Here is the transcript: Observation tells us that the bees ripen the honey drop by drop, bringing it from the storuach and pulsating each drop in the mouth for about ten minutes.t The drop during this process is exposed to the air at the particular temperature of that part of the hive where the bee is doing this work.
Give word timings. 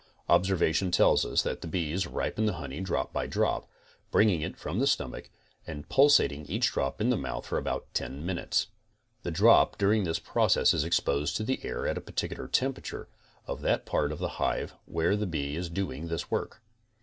Observation 0.29 0.89
tells 0.89 1.23
us 1.27 1.43
that 1.43 1.61
the 1.61 1.67
bees 1.67 2.07
ripen 2.07 2.47
the 2.47 2.53
honey 2.53 2.81
drop 2.81 3.13
by 3.13 3.27
drop, 3.27 3.69
bringing 4.09 4.41
it 4.41 4.57
from 4.57 4.79
the 4.79 4.87
storuach 4.87 5.27
and 5.67 5.89
pulsating 5.89 6.43
each 6.47 6.71
drop 6.71 6.99
in 6.99 7.11
the 7.11 7.15
mouth 7.15 7.45
for 7.45 7.59
about 7.59 7.85
ten 7.93 8.25
minutes.t 8.25 8.71
The 9.21 9.29
drop 9.29 9.77
during 9.77 10.03
this 10.03 10.17
process 10.17 10.73
is 10.73 10.83
exposed 10.83 11.37
to 11.37 11.43
the 11.43 11.63
air 11.63 11.85
at 11.87 11.93
the 11.93 12.01
particular 12.01 12.47
temperature 12.47 13.09
of 13.45 13.61
that 13.61 13.85
part 13.85 14.11
of 14.11 14.17
the 14.17 14.27
hive 14.41 14.73
where 14.85 15.15
the 15.15 15.27
bee 15.27 15.55
is 15.55 15.69
doing 15.69 16.07
this 16.07 16.31
work. 16.31 16.63